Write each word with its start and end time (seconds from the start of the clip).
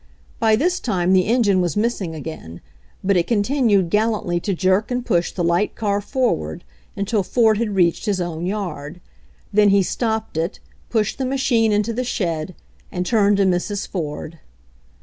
By 0.39 0.55
this 0.55 0.79
time 0.79 1.13
the 1.13 1.27
engine 1.27 1.61
was 1.61 1.77
missing 1.77 2.15
again, 2.15 2.59
but 3.03 3.15
it 3.15 3.27
continued 3.27 3.91
gallantly 3.91 4.39
to 4.39 4.53
jerk 4.55 4.89
and 4.89 5.05
push 5.05 5.31
the 5.31 5.43
light 5.43 5.75
car 5.75 6.01
forward 6.01 6.63
until 6.95 7.21
Ford 7.21 7.59
had 7.59 7.75
reached 7.75 8.05
his 8.05 8.19
own 8.19 8.47
yard. 8.47 8.99
Then 9.53 9.69
he 9.69 9.83
stopped 9.83 10.37
it, 10.37 10.59
pushed 10.89 11.19
the 11.19 11.25
machine 11.27 11.71
into 11.71 11.93
the 11.93 12.03
shed, 12.03 12.55
and 12.91 13.05
turned 13.05 13.37
to 13.37 13.43
Mrs. 13.45 13.87
Ford. 13.87 14.39